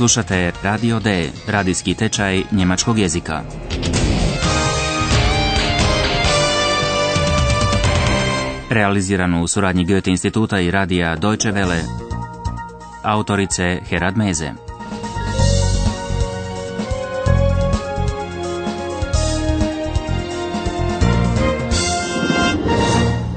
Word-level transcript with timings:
Slušate 0.00 0.52
Radio 0.62 1.00
D, 1.00 1.30
radijski 1.46 1.94
tečaj 1.94 2.42
njemačkog 2.52 2.98
jezika. 2.98 3.42
Realiziranu 8.70 9.42
u 9.42 9.48
suradnji 9.48 9.84
Goethe 9.84 10.10
instituta 10.10 10.60
i 10.60 10.70
radija 10.70 11.16
Deutsche 11.16 11.52
Welle. 11.52 11.80
Autorice 13.02 13.78
Herad 13.88 14.16
Meze. 14.16 14.52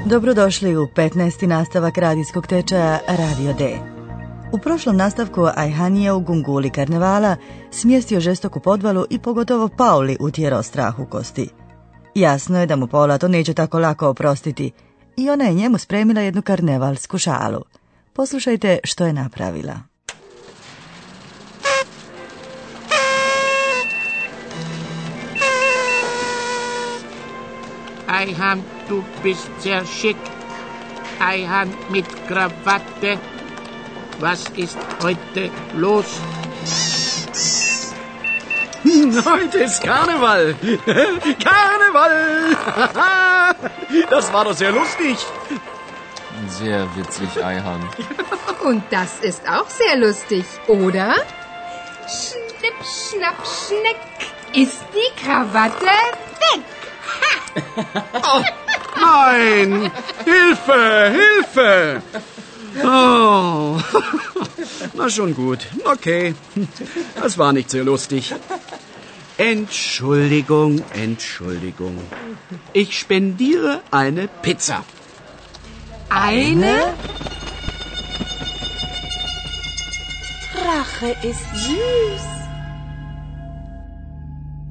Dobrodošli 0.06 0.78
u 0.78 0.88
15. 0.96 1.46
nastavak 1.46 1.98
radijskog 1.98 2.48
tečaja 2.48 3.00
Radio 3.08 3.54
D. 3.54 3.93
U 4.54 4.58
prošlom 4.58 4.98
nastavku 4.98 5.48
Ajhan 5.56 5.98
je 5.98 6.14
u 6.14 6.20
Gunguli 6.20 6.70
karnevala 6.70 7.36
smjestio 7.72 8.20
žestoku 8.20 8.60
podvalu 8.60 9.06
i 9.10 9.20
pogotovo 9.20 9.70
Pauli 9.78 10.18
utjerao 10.20 10.64
strah 10.64 11.00
u 11.00 11.06
kosti. 11.06 11.50
Jasno 12.16 12.60
je 12.60 12.66
da 12.66 12.76
mu 12.76 12.88
Paula 12.88 13.18
to 13.18 13.28
neće 13.28 13.54
tako 13.54 13.80
lako 13.80 14.08
oprostiti 14.08 14.72
i 15.18 15.30
ona 15.30 15.44
je 15.44 15.54
njemu 15.54 15.78
spremila 15.78 16.22
jednu 16.22 16.42
karnevalsku 16.42 17.18
šalu. 17.18 17.62
Poslušajte 18.14 18.80
što 18.84 19.06
je 19.06 19.14
napravila. 19.14 19.76
Eiham, 28.22 28.62
du 28.90 29.04
bist 29.24 29.50
sehr 29.64 29.86
schick. 29.86 30.20
Eiham 31.34 31.70
mit 31.92 32.06
Krawatte. 32.30 33.33
Was 34.20 34.44
ist 34.56 34.78
heute 35.02 35.50
los? 35.76 36.06
Heute 39.26 39.60
ist 39.60 39.82
Karneval. 39.82 40.56
Karneval. 41.44 42.58
Das 44.10 44.34
war 44.34 44.44
doch 44.46 44.54
sehr 44.54 44.72
lustig. 44.72 45.18
Sehr 46.48 46.88
witzig, 46.96 47.44
Eihan. 47.44 47.88
Und 48.64 48.84
das 48.90 49.20
ist 49.20 49.48
auch 49.48 49.70
sehr 49.70 49.96
lustig, 49.98 50.46
oder? 50.68 51.16
Schnipp, 52.08 52.74
schnapp, 52.84 53.38
schneck 53.46 54.00
ist 54.54 54.84
die 54.94 55.24
Krawatte 55.24 55.86
weg. 55.86 56.64
Oh, 58.24 58.42
nein! 59.00 59.92
Hilfe! 60.26 61.12
Hilfe! 61.12 62.02
Oh. 62.82 63.80
Na 64.98 65.10
schon 65.10 65.34
gut. 65.34 65.68
Okay. 65.86 66.34
Das 67.22 67.38
war 67.38 67.54
nicht 67.54 67.70
sehr 67.70 67.84
lustig. 67.84 68.34
Entschuldigung, 69.38 70.84
Entschuldigung. 70.94 71.98
Ich 72.74 73.00
spendiere 73.00 73.82
eine 73.92 74.28
Pizza. 74.28 74.84
Eine? 76.10 76.94
Rache 80.66 81.16
ist 81.24 81.46
süß. 81.66 82.34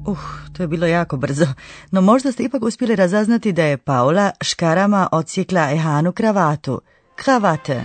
Uh, 0.05 0.17
to 0.53 0.63
je 0.63 0.67
bilo 0.67 0.85
jako 0.85 1.17
brzo, 1.17 1.45
no 1.91 2.01
možda 2.01 2.31
ste 2.31 2.43
ipak 2.43 2.63
uspjeli 2.63 2.95
razaznati 2.95 3.51
da 3.51 3.63
je 3.63 3.77
Paula 3.77 4.31
škarama 4.41 5.09
odsjekla 5.11 5.71
Ehanu 5.71 6.11
kravatu. 6.11 6.81
Kravate. 7.15 7.83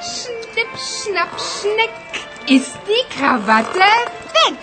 Schnipp, 0.00 0.72
schnapp, 0.76 1.38
schneck 1.38 1.92
ist 2.48 2.78
die 2.86 3.04
Krawatte 3.18 3.78
weg. 4.34 4.54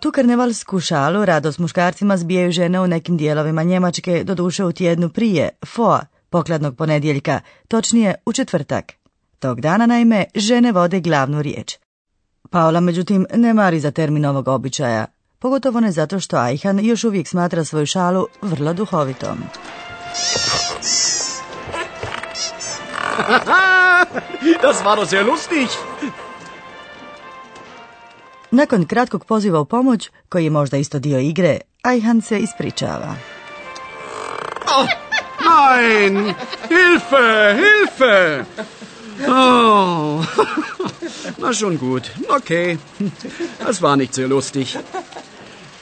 Tu 0.00 0.12
karnevalsku 0.12 0.80
šalu 0.80 1.24
rado 1.24 1.52
s 1.52 1.58
muškarcima 1.58 2.16
zbijaju 2.16 2.52
žene 2.52 2.80
u 2.80 2.86
nekim 2.86 3.16
dijelovima 3.16 3.62
Njemačke, 3.62 4.24
doduše 4.24 4.64
u 4.64 4.72
tjednu 4.72 5.08
prije, 5.08 5.48
foa, 5.66 6.06
pokladnog 6.30 6.76
ponedjeljka, 6.76 7.40
točnije 7.68 8.14
u 8.26 8.32
četvrtak. 8.32 8.92
Tog 9.38 9.60
dana, 9.60 9.86
naime, 9.86 10.24
žene 10.34 10.72
vode 10.72 11.00
glavnu 11.00 11.42
riječ. 11.42 11.76
Paula, 12.50 12.80
međutim, 12.80 13.26
ne 13.34 13.54
mari 13.54 13.80
za 13.80 13.90
termin 13.90 14.26
ovog 14.26 14.48
običaja, 14.48 15.06
pogotovo 15.38 15.80
ne 15.80 15.92
zato 15.92 16.20
što 16.20 16.36
Ajhan 16.36 16.84
još 16.84 17.04
uvijek 17.04 17.28
smatra 17.28 17.64
svoju 17.64 17.86
šalu 17.86 18.26
vrlo 18.42 18.72
duhovitom. 18.72 19.38
Das 24.62 24.84
war 24.84 24.96
doch 24.96 25.08
sehr 25.08 25.26
lustig. 25.26 25.68
Nakon 28.50 28.86
kratkog 28.86 29.24
poziva 29.24 29.60
u 29.60 29.64
pomoć, 29.64 30.10
koji 30.28 30.44
je 30.44 30.50
možda 30.50 30.76
isto 30.76 30.98
dio 30.98 31.18
igre, 31.18 31.58
Ajhan 31.82 32.20
se 32.20 32.38
ispričava. 32.38 33.14
Oh, 34.78 34.86
nein! 35.40 36.34
Hilfe! 36.68 37.56
Hilfe! 37.56 38.44
Oh. 39.28 40.24
Na 41.38 41.52
schon 41.52 41.76
gut. 41.76 42.10
Okay. 42.28 42.78
Das 43.66 43.82
war 43.82 43.96
nicht 43.96 44.14
sehr 44.14 44.28
lustig. 44.28 44.76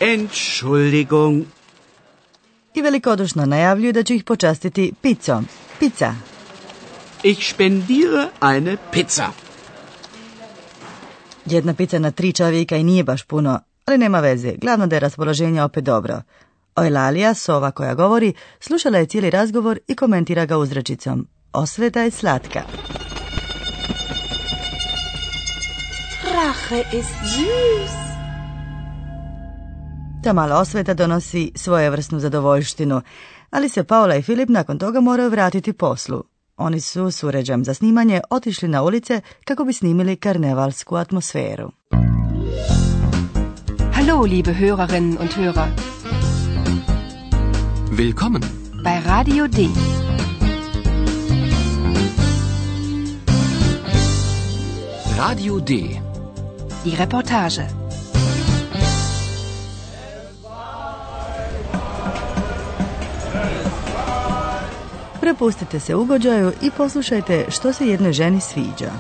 Entschuldigung. 0.00 1.44
I 2.75 2.82
velikodušno 2.82 3.47
najavljuju 3.47 3.93
da 3.93 4.03
će 4.03 4.15
ih 4.15 4.25
počastiti 4.25 4.93
pizzom. 5.03 5.49
Pizza. 5.81 6.15
Ich 7.22 7.55
spendiere 7.55 8.28
eine 8.41 8.77
Pizza. 8.93 9.27
Jedna 11.47 11.75
pizza 11.75 11.99
na 11.99 12.10
tri 12.10 12.32
čovjeka 12.32 12.77
i 12.77 12.84
nije 12.84 13.05
baš 13.05 13.22
puno, 13.22 13.60
ali 13.84 13.99
nema 13.99 14.21
veze, 14.21 14.55
glavno 14.60 14.87
da 14.87 14.97
je 14.97 15.00
raspoloženje 15.00 15.62
opet 15.62 15.84
dobro. 15.84 16.22
Ojlalija, 16.76 17.34
sova 17.34 17.71
koja 17.71 17.94
govori, 17.94 18.32
slušala 18.61 18.99
je 18.99 19.06
cijeli 19.06 19.31
razgovor 19.31 19.78
i 19.88 19.94
komentira 19.94 20.47
ga 20.47 20.56
uzrečicom. 20.59 21.26
Osveta 21.53 22.00
je 22.00 22.11
slatka. 22.11 22.62
Rache 26.34 26.82
ist 26.93 27.15
süß. 27.22 28.13
Ta 30.25 30.33
mala 30.33 30.59
osveta 30.61 30.95
donosi 30.95 31.53
svojevrsnu 31.55 32.21
zadovoljštinu, 32.21 33.03
ali 33.51 33.69
se 33.69 33.85
Paula 33.85 34.17
i 34.17 34.23
Filip 34.23 34.49
nakon 34.49 34.79
toga 34.79 35.01
moraju 35.01 35.31
vratiti 35.31 35.73
poslu. 35.73 36.25
Oni 36.57 36.81
su 36.81 37.11
s 37.11 37.23
uređajem 37.23 37.65
za 37.65 37.75
snimanje 37.75 38.21
otišli 38.31 38.69
na 38.69 38.83
ulice 38.83 39.21
kako 39.45 39.65
bi 39.65 39.73
snimili 39.73 40.17
karnevalsku 40.17 40.97
atmosferu. 40.97 41.71
Hallo, 43.93 44.21
liebe 44.23 44.53
Hörerinnen 44.53 45.19
und 45.21 45.31
Hörer. 45.37 45.69
Willkommen. 47.91 48.43
Bei 48.85 49.01
Radio 49.06 49.47
D. 49.47 49.69
Radio 55.19 55.61
D. 55.61 55.73
Die 56.85 56.97
Reportage. 56.99 57.84
Prepustite 65.25 65.81
se 65.81 65.95
ugođaju 65.95 66.53
i 66.62 66.71
poslušajte 66.71 67.45
što 67.49 67.73
se 67.73 67.89
jednoj 67.89 68.12
ženi 68.12 68.41
sviđa. 68.41 68.91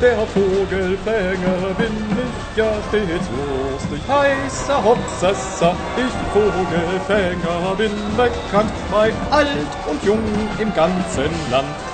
Der 0.00 0.16
Vogelfänger 0.34 1.74
bin 1.78 2.18
ich 2.24 2.58
ja 2.58 2.72
stets 2.88 3.28
lustig, 3.36 4.00
heißer 4.08 4.82
Hopsassa. 4.82 5.74
Ich 5.96 6.16
Vogelfänger 6.34 7.76
bin 7.76 7.92
bekannt 8.16 8.72
bei 8.90 9.12
alt 9.30 9.70
und 9.90 10.04
jung 10.04 10.24
im 10.60 10.72
ganzen 10.74 11.50
Land. 11.50 11.89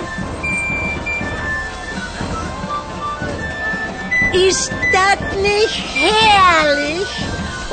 Ist 4.45 4.71
das 4.93 5.19
nicht 5.41 5.81
herrlich? 5.95 7.09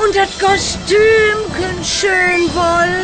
Und 0.03 0.17
das 0.17 0.31
Kostümchen 0.39 1.77
schön 1.85 2.41
wohl. 2.55 2.95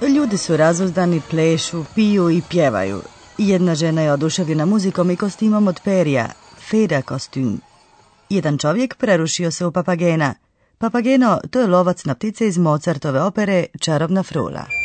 Ljudi 0.00 0.38
su 0.38 0.56
razuzdani, 0.56 1.20
plešu, 1.30 1.84
piju 1.94 2.30
i 2.30 2.42
pjevaju. 2.48 3.02
Jedna 3.38 3.74
žena 3.74 4.02
je 4.02 4.12
oduševljena 4.12 4.66
muzikom 4.66 5.10
i 5.10 5.16
kostimom 5.16 5.68
od 5.68 5.80
perija, 5.84 6.28
feda 6.70 7.02
kostum. 7.02 7.60
Jedan 8.28 8.58
čovjek 8.58 8.96
prerušio 8.96 9.50
se 9.50 9.66
u 9.66 9.72
papagena. 9.72 10.34
Papageno, 10.78 11.40
to 11.50 11.60
je 11.60 11.66
lovac 11.66 12.04
na 12.04 12.14
ptice 12.14 12.46
iz 12.46 12.58
Mozartove 12.58 13.22
opere 13.22 13.66
Čarobna 13.80 14.22
frula. 14.22 14.77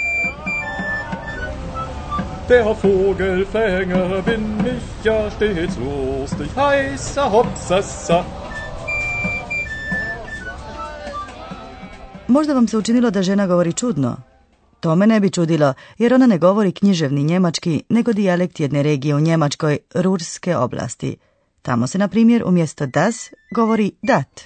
Der 2.47 2.75
Vogelfänger 2.75 4.21
bin 4.21 4.43
ich 4.65 5.05
ja 5.05 5.31
stets 5.31 5.77
lustig, 5.77 6.49
heißer 6.55 7.31
Hopsasa. 7.31 8.23
Možda 12.27 12.53
vam 12.53 12.67
se 12.67 12.77
učinilo 12.77 13.11
da 13.11 13.23
žena 13.23 13.47
govori 13.47 13.73
čudno. 13.73 14.17
To 14.79 14.95
me 14.95 15.07
ne 15.07 15.19
bi 15.19 15.29
čudilo, 15.29 15.73
jer 15.97 16.13
ona 16.13 16.27
ne 16.27 16.37
govori 16.37 16.71
književni 16.71 17.23
njemački, 17.23 17.83
nego 17.89 18.13
dijalekt 18.13 18.59
jedne 18.59 18.83
regije 18.83 19.15
u 19.15 19.19
Njemačkoj, 19.19 19.77
Rurske 19.95 20.57
oblasti. 20.57 21.17
Tamo 21.61 21.87
se, 21.87 21.97
na 21.97 22.07
primjer, 22.07 22.43
umjesto 22.45 22.85
das 22.85 23.29
govori 23.55 23.91
dat. 24.01 24.41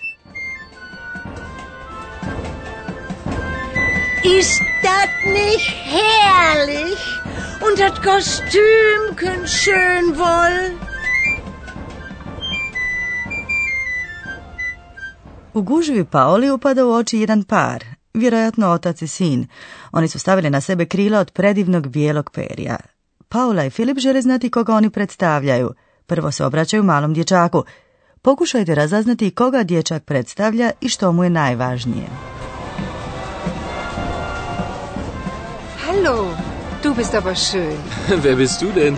Ist 4.40 4.62
das 4.84 5.10
nicht 5.26 5.88
herrlich? 6.68 7.04
Und 7.66 7.80
das 7.80 7.96
Kostümchen 8.02 9.48
schön 9.48 10.06
wohl? 10.18 10.78
U 15.54 15.62
gužvi 15.62 16.04
Paoli 16.04 16.52
upada 16.52 16.86
u 16.86 16.92
oči 16.92 17.18
jedan 17.18 17.44
par, 17.44 17.84
vjerojatno 18.14 18.68
otac 18.68 19.02
i 19.02 19.08
sin. 19.08 19.48
Oni 19.92 20.08
su 20.08 20.20
stavili 20.20 20.50
na 20.50 20.62
sebe 20.62 20.86
krila 20.86 21.20
od 21.20 21.32
predivnog 21.32 21.88
bijelog 21.88 22.30
perja. 22.32 22.78
Paula 23.30 23.66
i 23.66 23.70
Filip 23.70 23.98
žele 24.00 24.22
znati 24.22 24.50
koga 24.50 24.74
oni 24.74 24.90
predstavljaju. 24.90 25.74
Prvo 26.06 26.32
se 26.32 26.46
obraćaju 26.46 26.84
malom 26.84 27.14
dječaku. 27.14 27.64
Pokušajte 28.22 28.76
razaznati 28.76 29.32
koga 29.32 29.64
dječak 29.64 30.04
predstavlja 30.04 30.72
i 30.82 30.90
što 30.90 31.12
mu 31.12 31.24
je 31.24 31.30
najvažnije. 31.30 32.08
Hallo, 35.86 36.47
du 36.82 36.94
bist 36.94 37.16
aber 37.16 37.36
schön. 37.36 37.78
Wer 38.24 38.36
bist 38.36 38.62
du 38.62 38.72
denn? 38.72 38.98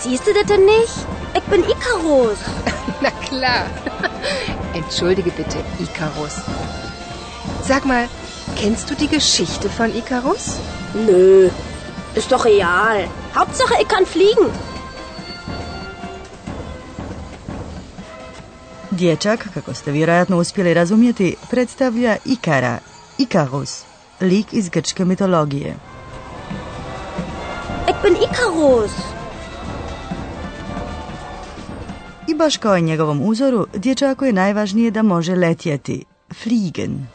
Siehst 0.00 0.26
du 0.26 0.32
das 0.32 0.46
denn 0.46 0.64
nicht? 0.64 0.96
Ich 1.34 1.42
bin 1.44 1.62
Icarus. 1.64 2.38
Na 3.00 3.10
klar. 3.10 3.66
Entschuldige 4.74 5.30
bitte, 5.30 5.58
Icarus. 5.78 6.36
Sag 7.62 7.84
mal, 7.84 8.08
kennst 8.56 8.90
du 8.90 8.94
die 8.94 9.08
Geschichte 9.08 9.68
von 9.68 9.94
Icarus? 9.94 10.56
Nö, 10.94 11.50
ist 12.14 12.32
doch 12.32 12.44
real. 12.44 13.08
Hauptsache, 13.34 13.74
ich 13.82 13.88
kann 13.88 14.06
fliegen. 14.06 14.48
Dječak, 18.90 19.48
kako 19.54 19.74
ste 19.74 19.92
vjerojatno 19.92 20.38
uspjeli 20.38 20.74
razumjeti, 20.74 21.36
predstavlja 21.50 22.16
Ikara, 22.24 22.78
Ikarus, 23.18 23.82
lik 24.20 24.52
iz 24.52 24.68
grčke 24.70 25.04
mitologije. 25.04 25.74
Ich 27.90 28.02
bin 28.02 28.16
Icarus. 28.16 28.92
I 32.28 32.34
baš 32.34 32.56
kao 32.56 32.76
i 32.76 32.82
njegovom 32.82 33.20
uzoru, 33.22 33.66
dječaku 33.74 34.24
je 34.24 34.32
najvažnije 34.32 34.90
da 34.90 35.02
može 35.02 35.34
letjeti, 35.34 36.04
fliegen. 36.42 37.06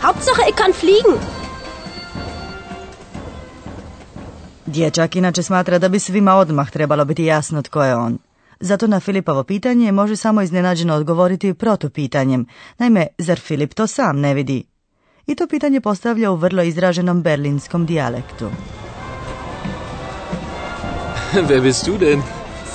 Hauptsache, 0.00 0.42
ich 0.48 0.56
kann 0.56 0.72
fliegen. 0.72 1.20
Dječak 4.66 5.16
inače 5.16 5.42
smatra 5.42 5.78
da 5.78 5.88
bi 5.88 5.98
svima 5.98 6.34
odmah 6.34 6.70
trebalo 6.70 7.04
biti 7.04 7.24
jasno 7.24 7.62
tko 7.62 7.84
je 7.84 7.96
on. 7.96 8.18
Zato 8.60 8.86
na 8.86 9.00
Filipovo 9.00 9.44
pitanje 9.44 9.92
može 9.92 10.16
samo 10.16 10.42
iznenađeno 10.42 10.94
odgovoriti 10.94 11.54
protupitanjem. 11.54 12.46
Naime, 12.78 13.06
zar 13.18 13.40
Filip 13.40 13.74
to 13.74 13.86
sam 13.86 14.20
ne 14.20 14.34
vidi? 14.34 14.73
I 15.26 15.34
to 15.34 15.46
pitanje 15.46 15.80
postavlja 15.80 16.30
u 16.30 16.36
vrlo 16.36 16.62
izraženom 16.62 17.22
berlinskom 17.22 17.86
dijalektu. 17.86 18.50
Wer 21.48 21.60
bist 21.62 21.86
du 21.86 21.98
denn? 21.98 22.22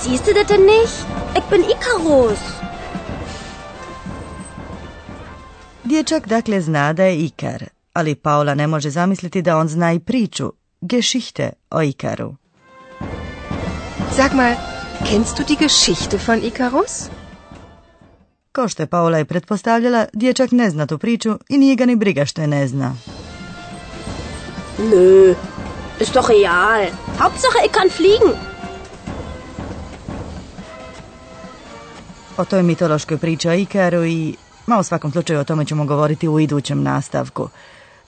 Siehst 0.02 0.26
du 0.26 0.32
das 0.34 0.46
denn 0.48 0.66
nicht? 0.66 1.06
Ich 1.36 1.44
bin 1.50 1.60
Icarus. 1.60 2.38
Dječak 5.84 6.28
dakle 6.28 6.60
zna 6.60 6.92
da 6.92 7.04
je 7.04 7.24
Ikar, 7.24 7.64
ali 7.92 8.14
Paula 8.14 8.54
ne 8.54 8.66
može 8.66 8.90
zamisliti 8.90 9.42
da 9.42 9.56
on 9.56 9.68
zna 9.68 9.92
i 9.92 9.98
priču, 9.98 10.52
Geschichte 10.80 11.52
o 11.70 11.82
Ikaru. 11.82 12.34
Sag 14.16 14.34
mal, 14.34 14.54
kennst 15.08 15.38
du 15.38 15.44
die 15.44 15.56
Geschichte 15.56 16.18
von 16.26 16.40
Icarus? 16.44 17.19
Kao 18.52 18.68
što 18.68 18.82
je 18.82 18.86
Paula 18.86 19.18
i 19.20 19.24
pretpostavljala, 19.24 20.06
dječak 20.12 20.50
ne 20.52 20.70
zna 20.70 20.86
tu 20.86 20.98
priču 20.98 21.38
i 21.48 21.58
nije 21.58 21.76
ga 21.76 21.86
ni 21.86 21.96
briga 21.96 22.24
što 22.24 22.40
je 22.40 22.46
ne 22.46 22.68
zna. 22.68 22.94
Nö, 24.78 25.34
ist 26.00 26.14
doch 26.14 26.28
real. 26.28 26.90
Hauptsache, 27.18 27.60
ich 27.66 27.74
kann 27.74 27.90
fliegen. 27.90 28.32
O 32.36 32.44
toj 32.44 32.62
mitološkoj 32.62 33.18
priči 33.18 33.48
o 33.48 33.54
Ikaru 33.54 34.04
i, 34.04 34.34
ma 34.66 34.78
u 34.78 34.82
svakom 34.82 35.12
slučaju 35.12 35.40
o 35.40 35.44
tome 35.44 35.64
ćemo 35.64 35.84
govoriti 35.84 36.28
u 36.28 36.40
idućem 36.40 36.82
nastavku. 36.82 37.48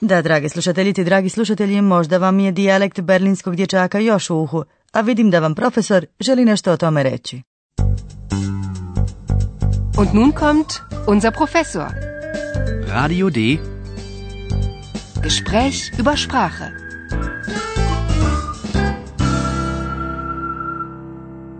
Da, 0.01 0.21
drage 0.21 0.49
slušateljice 0.49 1.01
i 1.01 1.05
dragi 1.05 1.29
slušatelji, 1.29 1.81
možda 1.81 2.17
vam 2.17 2.39
je 2.39 2.51
dijalekt 2.51 3.01
berlinskog 3.01 3.55
dječaka 3.55 3.99
još 3.99 4.29
u 4.29 4.37
uhu, 4.37 4.63
a 4.91 5.01
vidim 5.01 5.31
da 5.31 5.39
vam 5.39 5.55
profesor 5.55 6.05
želi 6.19 6.45
nešto 6.45 6.71
o 6.71 6.77
tome 6.77 7.03
reći. 7.03 7.41
Und 9.97 10.13
nun 10.13 10.33
kommt 10.33 10.81
unser 11.05 11.31
Professor. 11.31 11.87
Radio 12.87 13.29
D. 13.29 13.59
Gespräch 15.21 15.91
über 15.99 16.17
Sprache. 16.17 16.71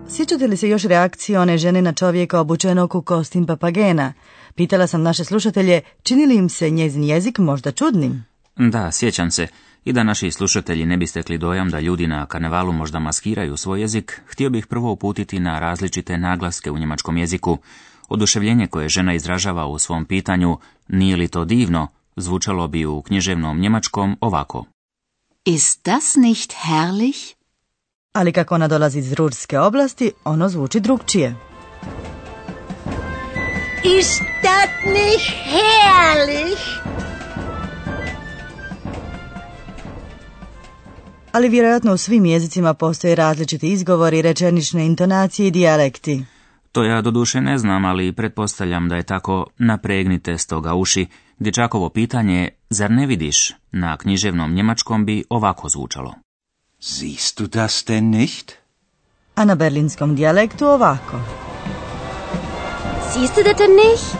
Sjećate 0.08 0.46
li 0.46 0.56
se 0.56 0.68
još 0.68 0.82
reakcije 0.82 1.40
one 1.40 1.58
žene 1.58 1.82
na 1.82 1.92
čovjeka 1.92 2.40
obučenog 2.40 2.94
u 2.94 3.02
kostim 3.02 3.46
papagena? 3.46 4.12
Pitala 4.54 4.86
sam 4.86 5.02
naše 5.02 5.24
slušatelje, 5.24 5.80
čini 6.02 6.26
li 6.26 6.36
im 6.36 6.48
se 6.48 6.70
njezin 6.70 7.04
jezik 7.04 7.38
možda 7.38 7.72
čudnim? 7.72 8.24
Da, 8.56 8.92
sjećam 8.92 9.30
se. 9.30 9.46
I 9.84 9.92
da 9.92 10.02
naši 10.02 10.30
slušatelji 10.30 10.86
ne 10.86 10.96
bi 10.96 11.06
stekli 11.06 11.38
dojam 11.38 11.70
da 11.70 11.80
ljudi 11.80 12.06
na 12.06 12.26
karnevalu 12.26 12.72
možda 12.72 12.98
maskiraju 12.98 13.56
svoj 13.56 13.80
jezik, 13.80 14.20
htio 14.26 14.50
bih 14.50 14.66
prvo 14.66 14.92
uputiti 14.92 15.38
na 15.38 15.58
različite 15.58 16.18
naglaske 16.18 16.70
u 16.70 16.78
njemačkom 16.78 17.16
jeziku. 17.16 17.58
Oduševljenje 18.08 18.66
koje 18.66 18.88
žena 18.88 19.14
izražava 19.14 19.66
u 19.66 19.78
svom 19.78 20.04
pitanju, 20.04 20.58
nije 20.88 21.16
li 21.16 21.28
to 21.28 21.44
divno, 21.44 21.88
zvučalo 22.16 22.68
bi 22.68 22.86
u 22.86 23.02
književnom 23.02 23.60
njemačkom 23.60 24.16
ovako. 24.20 24.64
Ist 25.44 25.84
das 25.84 26.14
nicht 26.16 26.52
herrlich? 26.52 27.18
Ali 28.12 28.32
kako 28.32 28.54
ona 28.54 28.68
dolazi 28.68 28.98
iz 28.98 29.12
Rurske 29.12 29.58
oblasti, 29.58 30.12
ono 30.24 30.48
zvuči 30.48 30.80
drugčije. 30.80 31.36
Ist 34.00 34.22
das 34.42 34.70
nicht 34.84 35.32
herrlich? 35.44 36.60
Ali 41.32 41.48
vjerojatno 41.48 41.92
u 41.92 41.96
svim 41.96 42.24
jezicima 42.24 42.74
postoje 42.74 43.14
različiti 43.14 43.68
izgovori, 43.68 44.22
rečenične 44.22 44.86
intonacije 44.86 45.48
i 45.48 45.50
dijalekti. 45.50 46.24
To 46.74 46.84
ja 46.84 47.02
doduše 47.02 47.40
ne 47.40 47.58
znam, 47.58 47.84
ali 47.84 48.12
pretpostavljam 48.12 48.88
da 48.88 48.96
je 48.96 49.02
tako 49.02 49.46
napregnite 49.58 50.38
stoga 50.38 50.74
uši. 50.74 51.06
Dječakovo 51.38 51.88
pitanje, 51.88 52.48
zar 52.70 52.90
ne 52.90 53.06
vidiš, 53.06 53.54
na 53.72 53.96
književnom 53.96 54.54
njemačkom 54.54 55.06
bi 55.06 55.24
ovako 55.30 55.68
zvučalo. 55.68 56.14
Siehst 56.80 57.40
du 57.40 57.46
das 57.46 57.84
denn 57.86 58.10
nicht? 58.10 58.52
A 59.34 59.44
na 59.44 59.54
berlinskom 59.54 60.16
dijalektu 60.16 60.66
ovako. 60.66 61.20
Siehst 63.12 63.36
du 63.36 63.42
das 63.44 63.58
denn 63.58 63.70
nicht? 63.70 64.16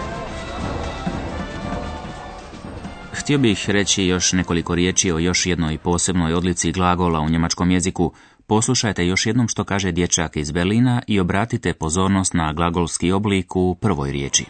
Htio 3.13 3.39
bih 3.39 3.71
reći 3.71 4.05
još 4.05 4.33
nekoliko 4.33 4.75
riječi 4.75 5.13
o 5.13 5.19
još 5.19 5.47
jednoj 5.47 5.79
posebnoj 5.79 6.35
odlici 6.35 6.73
glagola 6.73 7.21
u 7.21 7.29
njemačkom 7.29 7.71
jeziku. 7.71 8.13
Poslušajte 8.47 9.07
još 9.07 9.27
jednom 9.27 9.49
što 9.49 9.65
kaže 9.65 9.93
dječak 9.93 10.37
iz 10.37 10.51
Berlina 10.51 11.03
i 11.07 11.21
obratite 11.21 11.73
pozornost 11.73 12.35
na 12.35 12.53
glagolski 12.53 13.13
oblik 13.13 13.57
u 13.57 13.75
prvoj 13.75 14.13
riječi. 14.13 14.45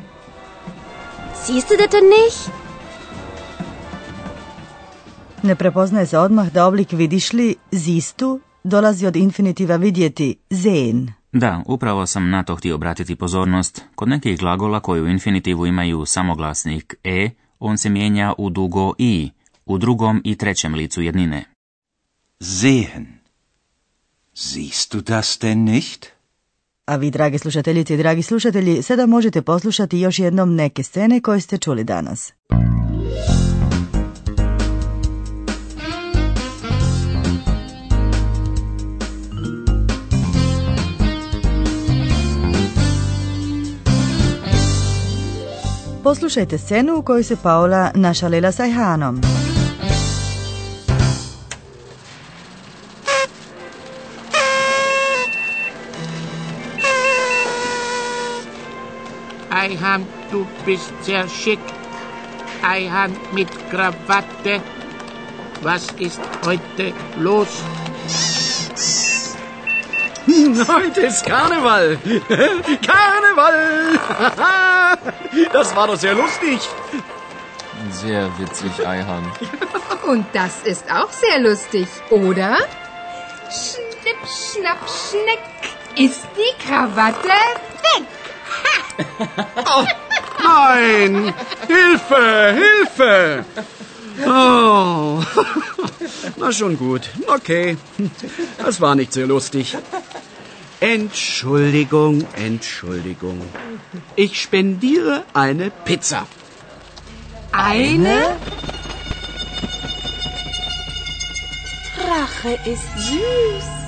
Siehst 1.47 1.69
du 1.69 1.77
das 1.77 1.91
denn 1.91 2.05
nicht? 2.05 2.51
Ne 5.43 5.55
prepoznaje 5.55 6.07
se 6.07 6.19
odmah 6.19 6.53
da 6.53 6.67
oblik 6.67 6.93
vidiš 6.93 7.33
li 7.33 7.55
zistu 7.71 8.41
dolazi 8.65 9.07
od 9.07 9.17
infinitiva 9.17 9.77
vidjeti 9.77 10.37
sehen. 10.51 11.09
Da, 11.33 11.63
upravo 11.67 12.07
sam 12.07 12.31
na 12.31 12.43
to 12.43 12.57
htio 12.57 12.75
obratiti 12.75 13.17
pozornost. 13.17 13.85
Kod 13.95 14.09
nekih 14.09 14.39
glagola 14.39 14.81
koji 14.81 15.03
u 15.03 15.09
infinitivu 15.09 15.67
imaju 15.67 16.07
samoglasnik 16.07 16.95
e, 17.05 17.31
on 17.59 17.79
se 17.79 17.89
mijenja 17.91 18.33
u 18.39 18.51
dugo 18.51 18.93
i, 18.99 19.31
u 19.67 19.79
drugom 19.79 20.21
i 20.25 20.37
trećem 20.37 20.75
licu 20.75 21.03
jednine. 21.03 21.45
Sehen. 22.41 23.24
Siehst 24.37 24.93
du 24.95 25.01
das 25.01 25.39
denn 25.39 25.65
nicht? 25.65 26.07
A 26.87 26.97
vi, 26.97 27.11
drage 27.11 27.39
slušateljice 27.39 27.95
i 27.95 27.97
dragi 27.97 28.23
slušatelji, 28.23 28.83
sada 28.83 29.07
možete 29.07 29.43
poslušati 29.43 29.99
još 29.99 30.19
jednom 30.19 30.55
neke 30.55 30.83
scene 30.83 31.21
koje 31.21 31.41
ste 31.41 31.59
čuli 31.59 31.85
danas. 31.85 32.33
Poslušajte 46.03 46.59
scenu 46.59 46.97
u 46.99 47.03
kojoj 47.03 47.23
se 47.23 47.37
Paula 47.43 47.91
našalila 47.95 48.53
sa 48.53 48.63
Ajhanom. 48.63 49.21
Ayhan, 59.65 60.07
du 60.31 60.47
bist 60.67 60.93
sehr 61.01 61.27
schick. 61.27 61.59
Ayhan 62.63 63.17
mit 63.33 63.49
Krawatte. 63.71 64.61
Was 65.63 65.87
ist 65.99 66.21
heute 66.45 66.93
los? 67.17 67.49
Heute 70.69 71.01
ist 71.03 71.25
Karneval. 71.27 71.99
Karneval. 72.89 73.99
Das 75.53 75.75
war 75.77 75.87
doch 75.87 75.97
sehr 75.97 76.15
lustig. 76.15 76.61
Sehr 77.91 78.31
witzig, 78.39 78.87
Eihan. 78.87 79.25
Und 80.07 80.27
das 80.33 80.63
ist 80.63 80.85
auch 80.91 81.11
sehr 81.11 81.39
lustig, 81.41 81.89
oder? 82.11 82.57
Schnipp, 83.51 84.21
schnapp, 84.27 84.83
schneck. 84.89 85.43
Ist 85.97 86.27
die 86.37 86.55
Krawatte? 86.65 87.39
Oh, 89.67 89.87
nein! 90.43 91.35
Hilfe! 91.67 92.57
Hilfe! 92.63 93.45
Oh. 94.27 95.23
Na 96.37 96.53
schon 96.53 96.77
gut. 96.79 97.11
Okay. 97.27 97.77
Das 98.59 98.81
war 98.81 98.95
nicht 98.95 99.13
sehr 99.13 99.27
lustig. 99.27 99.77
Entschuldigung, 100.81 102.27
Entschuldigung. 102.35 103.41
Ich 104.17 104.41
spendiere 104.41 105.25
eine 105.33 105.71
Pizza. 105.71 106.27
Eine? 107.53 108.37
Rache 111.97 112.59
ist 112.65 112.89
süß. 112.97 113.84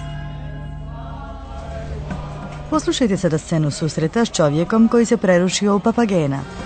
Poslušajte 2.76 3.16
sada 3.16 3.38
scenu 3.38 3.70
susreta 3.70 4.24
s 4.24 4.30
čovjekom 4.30 4.88
koji 4.88 5.06
se 5.06 5.16
prerušio 5.16 5.76
u 5.76 5.80
papagena. 5.80 6.65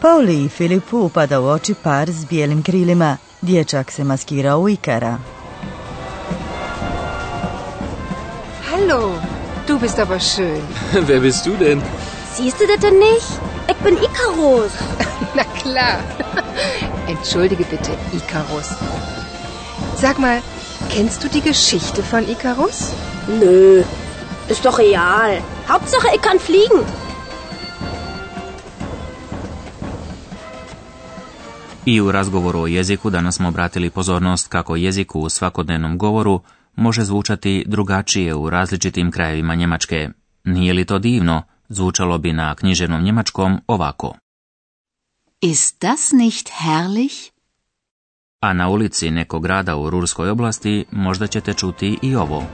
Pauli 0.00 0.44
i 0.44 0.48
Filipu 0.48 0.98
upada 0.98 1.40
u 1.40 1.46
oči 1.46 1.74
par 1.74 2.10
s 2.10 2.24
bijelim 2.24 2.62
krilima. 2.62 3.16
Dječak 3.42 3.90
se 3.92 4.04
maskirao 4.04 4.60
u 4.60 4.68
Ikara. 4.68 5.18
Hallo, 8.70 9.12
du 9.68 9.78
bist 9.78 9.98
aber 9.98 10.18
schön. 10.18 10.62
Wer 11.08 11.20
bist 11.20 11.46
du 11.46 11.52
denn? 11.56 11.82
Siehst 12.36 12.60
du 12.60 12.66
das 12.66 12.80
denn 12.80 12.98
nicht? 12.98 13.28
Ich 13.68 13.76
bin 13.84 13.96
Icarus. 14.08 14.72
Na 15.36 15.44
klar. 15.62 16.00
Entschuldige 17.14 17.64
bitte, 17.70 17.90
Icarus. 18.16 18.68
Sag 20.00 20.18
mal, 20.18 20.40
kennst 20.94 21.24
du 21.24 21.28
die 21.28 21.42
Geschichte 21.42 22.02
von 22.02 22.28
Icarus? 22.28 22.78
Nö, 23.40 23.82
ist 24.48 24.64
doch 24.64 24.78
real. 24.78 25.42
Hauptsache, 25.68 26.08
ich 26.14 26.22
kann 26.22 26.38
fliegen. 26.38 27.09
I 31.90 32.00
u 32.00 32.12
razgovoru 32.12 32.60
o 32.60 32.66
jeziku 32.66 33.10
danas 33.10 33.36
smo 33.36 33.48
obratili 33.48 33.90
pozornost 33.90 34.48
kako 34.48 34.76
jeziku 34.76 35.20
u 35.20 35.28
svakodnevnom 35.28 35.98
govoru 35.98 36.40
može 36.76 37.04
zvučati 37.04 37.64
drugačije 37.66 38.34
u 38.34 38.50
različitim 38.50 39.10
krajevima 39.10 39.54
Njemačke. 39.54 40.08
Nije 40.44 40.72
li 40.72 40.84
to 40.84 40.98
divno? 40.98 41.42
Zvučalo 41.68 42.18
bi 42.18 42.32
na 42.32 42.54
knjiženom 42.54 43.02
njemačkom 43.02 43.60
ovako. 43.66 44.14
Ist 45.40 45.82
das 45.82 46.12
nicht 46.12 46.50
herrlich? 46.62 47.14
A 48.40 48.52
na 48.52 48.68
ulici 48.68 49.10
nekog 49.10 49.42
grada 49.42 49.76
u 49.76 49.90
Rurskoj 49.90 50.30
oblasti 50.30 50.84
možda 50.90 51.26
ćete 51.26 51.54
čuti 51.54 51.98
i 52.02 52.16
ovo. 52.16 52.44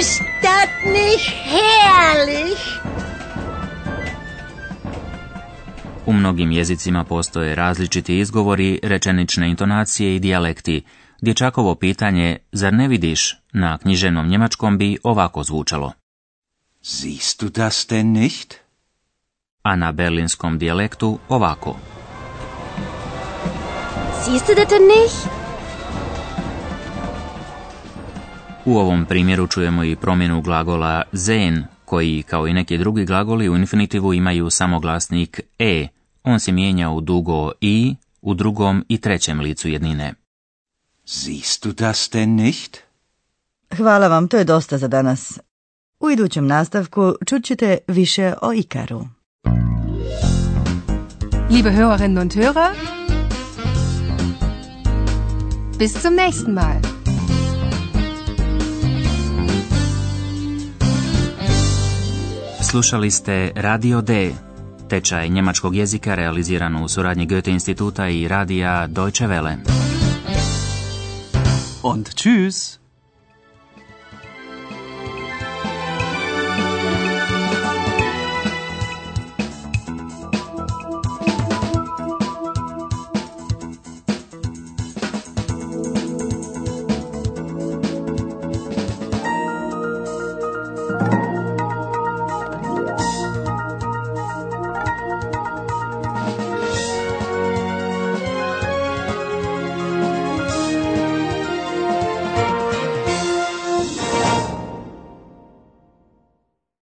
Ist 0.00 0.22
das 0.42 0.70
nicht 0.84 1.32
herrlich? 1.50 3.03
U 6.06 6.12
mnogim 6.12 6.52
jezicima 6.52 7.04
postoje 7.04 7.54
različiti 7.54 8.18
izgovori, 8.18 8.80
rečenične 8.82 9.50
intonacije 9.50 10.16
i 10.16 10.18
dijalekti. 10.18 10.82
Dječakovo 11.20 11.74
pitanje, 11.74 12.38
zar 12.52 12.72
ne 12.72 12.88
vidiš, 12.88 13.36
na 13.52 13.78
knjiženom 13.78 14.28
njemačkom 14.28 14.78
bi 14.78 14.98
ovako 15.02 15.42
zvučalo. 15.42 15.92
Siehst 16.82 17.42
du 17.42 17.48
das 17.48 17.86
denn 17.90 18.12
nicht? 18.12 18.54
A 19.62 19.76
na 19.76 19.92
berlinskom 19.92 20.58
dijalektu 20.58 21.18
ovako. 21.28 21.76
Siehst 24.24 24.46
du 24.46 24.54
das 24.54 24.68
denn 24.68 24.82
nicht? 24.82 25.28
U 28.64 28.78
ovom 28.78 29.06
primjeru 29.06 29.46
čujemo 29.46 29.84
i 29.84 29.96
promjenu 29.96 30.40
glagola 30.40 31.02
sehen, 31.12 31.64
koji, 31.84 32.22
kao 32.22 32.48
i 32.48 32.52
neki 32.52 32.78
drugi 32.78 33.04
glagoli 33.04 33.48
u 33.48 33.56
infinitivu 33.56 34.14
imaju 34.14 34.50
samoglasnik 34.50 35.40
e. 35.58 35.88
On 36.24 36.40
se 36.40 36.52
mijenja 36.52 36.90
u 36.90 37.00
dugo 37.00 37.52
i, 37.60 37.96
u 38.22 38.34
drugom 38.34 38.84
i 38.88 38.98
trećem 38.98 39.40
licu 39.40 39.68
jednine. 39.68 40.14
Siehst 41.04 41.64
du 41.64 41.72
das 41.72 42.10
denn 42.12 42.34
nicht? 42.34 42.78
Hvala 43.76 44.08
vam, 44.08 44.28
to 44.28 44.36
je 44.36 44.44
dosta 44.44 44.78
za 44.78 44.88
danas. 44.88 45.38
U 46.00 46.10
idućem 46.10 46.46
nastavku 46.46 47.14
čućete 47.26 47.78
više 47.88 48.34
o 48.42 48.52
Ikaru. 48.52 49.06
Liebe 51.50 51.70
Hörerinnen 51.70 52.18
und 52.18 52.32
Hörer, 52.36 52.70
bis 55.78 55.92
zum 56.02 56.14
nächsten 56.14 56.52
Mal. 56.54 56.80
Slušali 62.70 63.10
ste 63.10 63.52
Radio 63.54 64.00
D, 64.00 64.30
tečaj 64.88 65.28
njemačkog 65.28 65.76
jezika 65.76 66.14
realiziran 66.14 66.84
u 66.84 66.88
suradnji 66.88 67.26
Goethe 67.26 67.50
instituta 67.50 68.08
i 68.08 68.28
radija 68.28 68.86
Deutsche 68.86 69.26
Welle. 69.26 69.56
Und 71.82 72.08
tschüss. 72.14 72.83